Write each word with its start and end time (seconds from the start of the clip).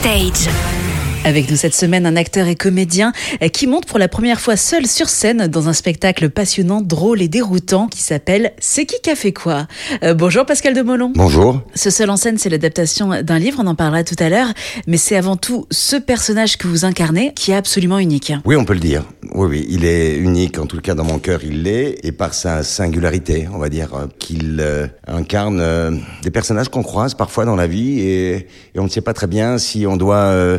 Stage. 0.00 0.89
Avec 1.22 1.50
nous 1.50 1.56
cette 1.56 1.74
semaine, 1.74 2.06
un 2.06 2.16
acteur 2.16 2.46
et 2.48 2.54
comédien 2.54 3.12
qui 3.52 3.66
monte 3.66 3.84
pour 3.84 3.98
la 3.98 4.08
première 4.08 4.40
fois 4.40 4.56
seul 4.56 4.86
sur 4.86 5.10
scène 5.10 5.48
dans 5.48 5.68
un 5.68 5.74
spectacle 5.74 6.30
passionnant, 6.30 6.80
drôle 6.80 7.20
et 7.20 7.28
déroutant 7.28 7.88
qui 7.88 8.00
s'appelle 8.00 8.52
C'est 8.58 8.86
qui 8.86 8.96
qui 9.02 9.10
a 9.10 9.14
fait 9.14 9.32
quoi 9.34 9.66
Euh, 10.02 10.14
Bonjour 10.14 10.46
Pascal 10.46 10.72
de 10.72 10.80
Molon. 10.80 11.12
Bonjour. 11.14 11.60
Ce 11.74 11.90
seul 11.90 12.08
en 12.08 12.16
scène, 12.16 12.38
c'est 12.38 12.48
l'adaptation 12.48 13.22
d'un 13.22 13.38
livre, 13.38 13.60
on 13.62 13.66
en 13.66 13.74
parlera 13.74 14.02
tout 14.02 14.16
à 14.18 14.30
l'heure, 14.30 14.48
mais 14.86 14.96
c'est 14.96 15.14
avant 15.14 15.36
tout 15.36 15.66
ce 15.70 15.96
personnage 15.96 16.56
que 16.56 16.66
vous 16.66 16.86
incarnez 16.86 17.32
qui 17.34 17.50
est 17.50 17.56
absolument 17.56 17.98
unique. 17.98 18.32
Oui, 18.46 18.56
on 18.56 18.64
peut 18.64 18.74
le 18.74 18.80
dire. 18.80 19.04
Oui, 19.34 19.46
oui, 19.48 19.66
il 19.68 19.84
est 19.84 20.16
unique, 20.16 20.58
en 20.58 20.66
tout 20.66 20.80
cas 20.80 20.94
dans 20.94 21.04
mon 21.04 21.18
cœur, 21.18 21.40
il 21.44 21.62
l'est, 21.64 21.98
et 22.02 22.12
par 22.12 22.32
sa 22.32 22.62
singularité, 22.64 23.46
on 23.54 23.58
va 23.58 23.68
dire, 23.68 23.94
euh, 23.94 24.06
qu'il 24.18 24.56
euh, 24.60 24.86
incarne 25.06 25.60
euh, 25.60 25.90
des 26.22 26.30
personnages 26.30 26.70
qu'on 26.70 26.82
croise 26.82 27.14
parfois 27.14 27.44
dans 27.44 27.56
la 27.56 27.66
vie, 27.66 28.00
et, 28.00 28.30
et 28.74 28.78
on 28.78 28.84
ne 28.84 28.88
sait 28.88 29.02
pas 29.02 29.12
très 29.12 29.26
bien 29.28 29.58
si 29.58 29.86
on 29.86 29.96
doit 29.96 30.16
euh, 30.16 30.58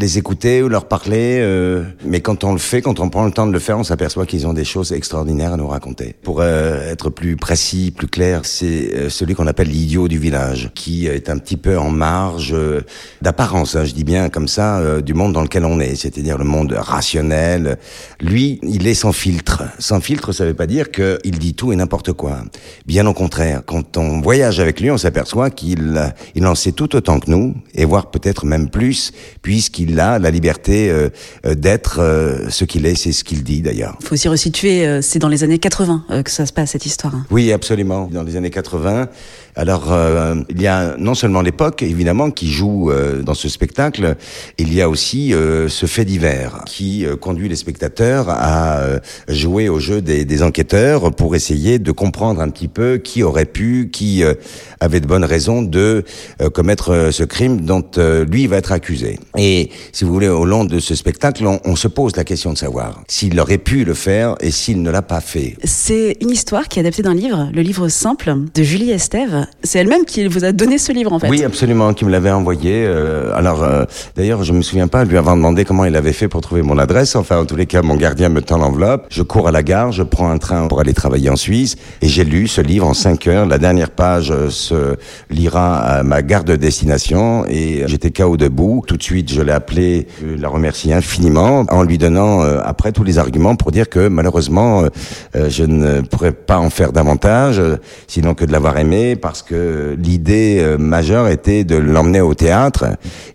les 0.00 0.18
écouter 0.18 0.62
ou 0.62 0.68
leur 0.68 0.86
parler, 0.86 1.38
euh, 1.40 1.84
mais 2.04 2.20
quand 2.20 2.42
on 2.44 2.52
le 2.52 2.58
fait, 2.58 2.80
quand 2.80 3.00
on 3.00 3.08
prend 3.10 3.24
le 3.24 3.32
temps 3.32 3.46
de 3.46 3.52
le 3.52 3.58
faire, 3.58 3.78
on 3.78 3.84
s'aperçoit 3.84 4.26
qu'ils 4.26 4.46
ont 4.46 4.52
des 4.52 4.64
choses 4.64 4.92
extraordinaires 4.92 5.52
à 5.52 5.56
nous 5.56 5.68
raconter. 5.68 6.14
Pour 6.22 6.40
euh, 6.40 6.90
être 6.90 7.10
plus 7.10 7.36
précis, 7.36 7.92
plus 7.94 8.08
clair, 8.08 8.40
c'est 8.44 8.94
euh, 8.94 9.08
celui 9.10 9.34
qu'on 9.34 9.46
appelle 9.46 9.68
l'idiot 9.68 10.08
du 10.08 10.18
village, 10.18 10.70
qui 10.74 11.06
est 11.06 11.28
un 11.28 11.38
petit 11.38 11.56
peu 11.56 11.78
en 11.78 11.90
marge 11.90 12.52
euh, 12.52 12.80
d'apparence, 13.22 13.76
hein, 13.76 13.84
je 13.84 13.92
dis 13.92 14.04
bien 14.04 14.30
comme 14.30 14.48
ça, 14.48 14.78
euh, 14.78 15.00
du 15.02 15.14
monde 15.14 15.32
dans 15.32 15.42
lequel 15.42 15.64
on 15.64 15.80
est, 15.80 15.94
c'est-à-dire 15.94 16.38
le 16.38 16.44
monde 16.44 16.72
rationnel. 16.72 17.78
Lui, 18.20 18.58
il 18.62 18.86
est 18.86 18.94
sans 18.94 19.12
filtre. 19.12 19.64
Sans 19.78 20.00
filtre, 20.00 20.32
ça 20.32 20.44
veut 20.46 20.54
pas 20.54 20.66
dire 20.66 20.90
qu'il 20.90 21.38
dit 21.38 21.54
tout 21.54 21.72
et 21.72 21.76
n'importe 21.76 22.12
quoi. 22.12 22.38
Bien 22.86 23.06
au 23.06 23.12
contraire, 23.12 23.62
quand 23.66 23.96
on 23.96 24.20
voyage 24.20 24.60
avec 24.60 24.80
lui, 24.80 24.90
on 24.90 24.98
s'aperçoit 24.98 25.50
qu'il 25.50 25.96
euh, 25.96 26.08
il 26.34 26.46
en 26.46 26.54
sait 26.54 26.72
tout 26.72 26.96
autant 26.96 27.20
que 27.20 27.30
nous, 27.30 27.54
et 27.74 27.84
voire 27.84 28.10
peut-être 28.10 28.46
même 28.46 28.70
plus, 28.70 29.12
puisqu'il 29.42 29.89
a 29.98 30.18
la 30.18 30.30
liberté 30.30 30.90
euh, 30.90 31.08
euh, 31.46 31.54
d'être 31.54 31.98
euh, 32.00 32.48
ce 32.50 32.64
qu'il 32.64 32.86
est, 32.86 32.94
c'est 32.94 33.12
ce 33.12 33.24
qu'il 33.24 33.42
dit 33.42 33.62
d'ailleurs. 33.62 33.96
Il 34.02 34.06
faut 34.06 34.14
aussi 34.14 34.28
resituer, 34.28 34.86
euh, 34.86 35.00
c'est 35.02 35.18
dans 35.18 35.28
les 35.28 35.42
années 35.42 35.58
80 35.58 36.04
euh, 36.10 36.22
que 36.22 36.30
ça 36.30 36.46
se 36.46 36.52
passe 36.52 36.70
cette 36.70 36.86
histoire. 36.86 37.14
hein. 37.14 37.26
Oui, 37.30 37.50
absolument. 37.52 38.08
Dans 38.12 38.22
les 38.22 38.36
années 38.36 38.50
80, 38.50 39.08
alors 39.56 39.92
euh, 39.92 40.36
il 40.50 40.60
y 40.62 40.66
a 40.66 40.96
non 40.98 41.14
seulement 41.14 41.40
l'époque, 41.42 41.82
évidemment, 41.82 42.30
qui 42.30 42.50
joue 42.50 42.90
euh, 42.90 43.22
dans 43.22 43.34
ce 43.34 43.48
spectacle, 43.48 44.14
il 44.58 44.72
y 44.72 44.80
a 44.80 44.88
aussi 44.88 45.34
euh, 45.34 45.68
ce 45.68 45.86
fait 45.86 46.04
divers 46.04 46.62
qui 46.66 47.04
euh, 47.04 47.16
conduit 47.16 47.48
les 47.48 47.56
spectateurs 47.56 48.26
à 48.28 48.78
euh, 48.78 48.98
jouer 49.28 49.68
au 49.68 49.80
jeu 49.80 50.00
des, 50.02 50.24
des 50.24 50.42
enquêteurs 50.42 51.10
pour 51.12 51.34
essayer 51.34 51.78
de 51.78 51.90
comprendre 51.92 52.40
un 52.40 52.48
petit 52.50 52.68
peu 52.68 52.98
qui 52.98 53.22
aurait 53.22 53.44
pu, 53.46 53.90
qui 53.92 54.22
euh, 54.22 54.34
avait 54.78 55.00
de 55.00 55.06
bonnes 55.06 55.24
raisons 55.24 55.62
de 55.62 56.04
euh, 56.40 56.50
commettre 56.50 57.08
ce 57.10 57.24
crime 57.24 57.62
dont 57.62 57.84
euh, 57.98 58.24
lui 58.24 58.46
va 58.46 58.56
être 58.56 58.72
accusé. 58.72 59.18
Et 59.36 59.70
si 59.92 60.04
vous 60.04 60.12
voulez, 60.12 60.28
au 60.28 60.44
long 60.44 60.64
de 60.64 60.78
ce 60.78 60.94
spectacle, 60.94 61.46
on, 61.46 61.60
on 61.64 61.76
se 61.76 61.88
pose 61.88 62.16
la 62.16 62.24
question 62.24 62.52
de 62.52 62.58
savoir 62.58 63.00
s'il 63.08 63.38
aurait 63.40 63.58
pu 63.58 63.84
le 63.84 63.94
faire 63.94 64.34
et 64.40 64.50
s'il 64.50 64.82
ne 64.82 64.90
l'a 64.90 65.02
pas 65.02 65.20
fait. 65.20 65.56
C'est 65.64 66.16
une 66.20 66.30
histoire 66.30 66.68
qui 66.68 66.78
est 66.78 66.82
adaptée 66.82 67.02
d'un 67.02 67.14
livre, 67.14 67.50
le 67.52 67.62
livre 67.62 67.88
simple 67.88 68.34
de 68.54 68.62
Julie 68.62 68.90
Estève. 68.90 69.46
C'est 69.62 69.78
elle-même 69.78 70.04
qui 70.04 70.26
vous 70.26 70.44
a 70.44 70.52
donné 70.52 70.78
ce 70.78 70.92
livre 70.92 71.12
en 71.12 71.18
fait. 71.18 71.28
Oui, 71.28 71.44
absolument, 71.44 71.92
qui 71.94 72.04
me 72.04 72.10
l'avait 72.10 72.30
envoyé. 72.30 72.84
euh, 72.86 73.32
alors, 73.34 73.62
euh, 73.62 73.84
d'ailleurs, 74.16 74.44
je 74.44 74.52
me 74.52 74.62
souviens 74.62 74.88
pas 74.88 75.04
lui 75.04 75.16
avoir 75.16 75.36
demandé 75.36 75.64
comment 75.64 75.84
il 75.84 75.96
avait 75.96 76.12
fait 76.12 76.28
pour 76.28 76.40
trouver 76.40 76.62
mon 76.62 76.78
adresse. 76.78 77.16
Enfin, 77.16 77.38
en 77.38 77.44
tous 77.46 77.56
les 77.56 77.66
cas, 77.66 77.82
mon 77.82 77.96
gardien 77.96 78.28
me 78.28 78.42
tend 78.42 78.58
l'enveloppe. 78.58 79.06
Je 79.10 79.22
cours 79.22 79.48
à 79.48 79.52
la 79.52 79.62
gare, 79.62 79.92
je 79.92 80.02
prends 80.02 80.30
un 80.30 80.38
train 80.38 80.66
pour 80.68 80.80
aller 80.80 80.94
travailler 80.94 81.30
en 81.30 81.36
Suisse, 81.36 81.76
et 82.02 82.08
j'ai 82.08 82.24
lu 82.24 82.48
ce 82.48 82.60
livre 82.60 82.86
en 82.86 82.94
cinq 82.94 83.26
heures. 83.26 83.46
La 83.46 83.58
dernière 83.58 83.90
page 83.90 84.30
euh, 84.30 84.50
se 84.50 84.96
lira 85.30 85.78
à 85.78 86.02
ma 86.02 86.22
gare 86.22 86.44
de 86.44 86.56
destination, 86.56 87.44
et 87.48 87.84
j'étais 87.86 88.10
KO 88.10 88.36
debout. 88.36 88.82
Tout 88.86 88.96
de 88.96 89.02
suite, 89.02 89.32
je 89.32 89.40
l'ai 89.42 89.52
appelé, 89.52 89.69
je 89.72 90.40
la 90.40 90.48
remercie 90.48 90.92
infiniment, 90.92 91.64
en 91.70 91.82
lui 91.82 91.98
donnant 91.98 92.42
euh, 92.42 92.60
après 92.64 92.92
tous 92.92 93.04
les 93.04 93.18
arguments 93.18 93.56
pour 93.56 93.70
dire 93.70 93.88
que 93.88 94.08
malheureusement, 94.08 94.82
euh, 94.82 94.88
euh, 95.36 95.50
je 95.50 95.64
ne 95.64 96.00
pourrais 96.00 96.32
pas 96.32 96.58
en 96.58 96.70
faire 96.70 96.92
davantage, 96.92 97.58
euh, 97.58 97.76
sinon 98.06 98.34
que 98.34 98.44
de 98.44 98.52
l'avoir 98.52 98.78
aimé, 98.78 99.16
parce 99.16 99.42
que 99.42 99.96
l'idée 99.98 100.58
euh, 100.60 100.78
majeure 100.78 101.28
était 101.28 101.64
de 101.64 101.76
l'emmener 101.76 102.20
au 102.20 102.34
théâtre 102.34 102.86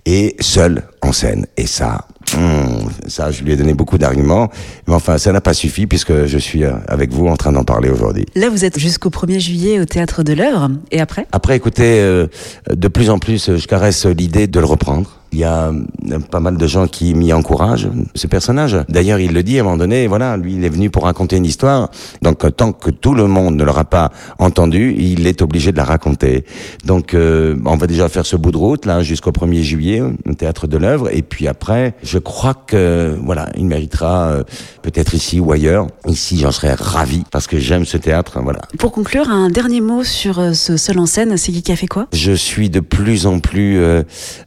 et 0.06 0.36
seul 0.40 0.84
en 1.02 1.12
scène. 1.12 1.46
Et 1.58 1.68
ça, 1.68 2.06
hum, 2.36 2.90
ça, 3.08 3.32
je 3.32 3.44
lui 3.44 3.54
ai 3.54 3.56
donné 3.56 3.74
beaucoup 3.74 3.98
d'arguments, 3.98 4.50
mais 4.88 4.94
enfin, 4.94 5.18
ça 5.18 5.32
n'a 5.32 5.42
pas 5.42 5.54
suffi 5.54 5.88
puisque 5.88 6.26
je 6.26 6.38
suis 6.38 6.64
euh, 6.64 6.74
avec 6.88 7.12
vous 7.14 7.28
en 7.28 7.36
train 7.36 7.52
d'en 7.52 7.64
parler 7.64 7.90
aujourd'hui. 7.90 8.26
Là, 8.36 8.50
vous 8.50 8.66
êtes 8.66 8.80
jusqu'au 8.80 9.10
1er 9.10 9.40
juillet 9.40 9.80
au 9.80 9.86
théâtre 9.86 10.24
de 10.24 10.34
l'œuvre, 10.34 10.70
et 10.92 11.00
après? 11.00 11.28
Après, 11.32 11.56
écoutez, 11.56 12.00
euh, 12.00 12.28
de 12.72 12.88
plus 12.88 13.10
en 13.10 13.20
plus, 13.20 13.50
euh, 13.50 13.58
je 13.58 13.68
caresse 13.68 14.06
l'idée 14.06 14.48
de 14.48 14.60
le 14.60 14.66
reprendre. 14.66 15.20
Il 15.36 15.40
y 15.40 15.44
a 15.44 15.68
euh, 15.68 16.20
pas 16.32 16.40
mal 16.40 16.56
de 16.56 16.66
gens 16.66 16.88
qui 16.88 17.14
m'y 17.14 17.34
encouragent, 17.34 17.90
ce 18.16 18.26
personnage. 18.26 18.78
D'ailleurs, 18.88 19.20
il 19.20 19.34
le 19.34 19.44
dit 19.44 19.58
à 19.58 19.62
un 19.62 19.64
moment 19.66 19.76
donné, 19.76 20.08
voilà, 20.08 20.38
lui, 20.38 20.56
il 20.56 20.64
est 20.64 20.70
venu 20.70 20.90
pour 20.90 21.04
raconter 21.04 21.36
une 21.36 21.44
histoire. 21.44 21.90
Donc, 22.22 22.46
euh, 22.46 22.52
tant 22.52 22.72
que 22.72 22.90
tout 22.90 23.14
le 23.14 23.28
monde 23.28 23.58
ne 23.58 23.64
l'aura 23.66 23.84
pas 23.84 24.12
entendu, 24.40 24.96
il 24.98 25.28
est 25.28 25.42
obligé 25.42 25.74
de 25.74 25.78
la 25.78 25.84
raconter. 25.84 26.46
Donc, 26.86 27.14
euh, 27.14 27.58
on 27.66 27.76
va 27.76 27.86
déjà 27.86 28.08
faire 28.08 28.26
ce 28.26 28.38
bout 28.38 28.52
de 28.52 28.58
route, 28.58 28.86
là, 28.86 29.04
jusqu'au 29.04 29.32
1er 29.32 29.62
juillet, 29.62 30.02
au 30.02 30.34
Théâtre 30.36 30.68
de 30.68 30.78
l'œuvre. 30.78 31.14
Et 31.14 31.22
puis 31.22 31.50
après, 31.50 31.96
je 32.02 32.18
crois 32.18 32.54
que, 32.54 33.18
voilà, 33.22 33.50
il 33.58 33.66
méritera 33.66 34.28
euh, 34.28 34.44
peut-être 34.84 35.14
ici 35.14 35.42
ou 35.42 35.52
ailleurs. 35.52 35.88
Ici, 36.08 36.40
j'en 36.40 36.52
serais 36.52 36.76
ravi, 36.76 37.24
parce 37.30 37.48
que 37.48 37.60
j'aime 37.60 37.86
ce 37.86 37.98
théâtre, 37.98 38.40
voilà. 38.42 38.62
Pour 38.80 38.94
conclure, 38.94 39.30
un 39.30 39.50
dernier 39.50 39.82
mot 39.82 40.04
sur 40.04 40.40
euh, 40.40 40.54
ce 40.54 40.78
seul 40.78 41.00
en 41.00 41.06
scène, 41.06 41.36
c'est 41.36 41.52
qui 41.52 41.62
qui 41.62 41.72
a 41.72 41.76
fait 41.76 41.88
quoi? 41.88 42.08
Je 42.14 42.32
suis 42.32 42.70
de 42.70 42.80
plus 42.80 43.26
en 43.26 43.40
plus 43.40 43.80
euh, 43.80 44.04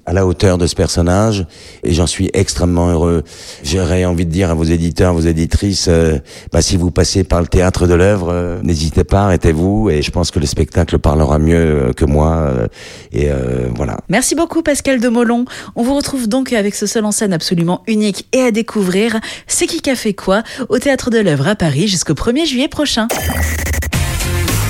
à 0.06 0.12
la 0.12 0.26
hauteur 0.26 0.58
de 0.58 0.66
ce 0.66 0.74
personnage 0.78 1.44
et 1.82 1.92
j'en 1.92 2.06
suis 2.06 2.30
extrêmement 2.32 2.88
heureux. 2.88 3.24
J'aurais 3.64 4.04
envie 4.04 4.24
de 4.24 4.30
dire 4.30 4.48
à 4.50 4.54
vos 4.54 4.64
éditeurs, 4.64 5.12
vos 5.12 5.20
éditrices, 5.34 5.88
euh, 5.88 6.18
bah, 6.52 6.62
si 6.62 6.76
vous 6.76 6.90
passez 6.90 7.24
par 7.24 7.40
le 7.40 7.48
théâtre 7.48 7.86
de 7.86 7.94
l'œuvre, 7.94 8.28
euh, 8.32 8.60
n'hésitez 8.62 9.04
pas, 9.04 9.24
arrêtez-vous 9.24 9.90
et 9.90 10.02
je 10.02 10.10
pense 10.10 10.30
que 10.30 10.38
le 10.38 10.46
spectacle 10.46 10.98
parlera 10.98 11.38
mieux 11.38 11.56
euh, 11.88 11.92
que 11.92 12.04
moi. 12.04 12.36
euh, 12.36 12.68
et 13.12 13.28
euh, 13.30 13.68
voilà. 13.74 13.98
Merci 14.08 14.36
beaucoup 14.36 14.62
Pascal 14.62 15.00
de 15.00 15.08
Molon. 15.08 15.44
On 15.74 15.82
vous 15.82 15.94
retrouve 15.96 16.28
donc 16.28 16.52
avec 16.52 16.74
ce 16.76 16.86
seul 16.86 17.04
en 17.04 17.12
scène 17.12 17.32
absolument 17.32 17.82
unique 17.88 18.28
et 18.32 18.42
à 18.42 18.50
découvrir. 18.52 19.18
C'est 19.48 19.66
qui 19.66 19.80
qui 19.80 19.90
a 19.90 19.96
fait 19.96 20.14
quoi 20.14 20.42
au 20.68 20.78
théâtre 20.78 21.10
de 21.10 21.18
l'œuvre 21.18 21.48
à 21.48 21.56
Paris 21.56 21.88
jusqu'au 21.88 22.14
1er 22.14 22.46
juillet 22.46 22.68
prochain. 22.68 23.08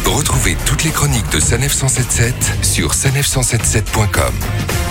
Retrouvez 0.06 0.56
toutes 0.64 0.84
les 0.84 0.90
chroniques 0.90 1.30
de 1.32 1.38
Sanef 1.38 1.72
177 1.72 2.34
sur 2.62 2.92
sanef177.com. 2.92 4.87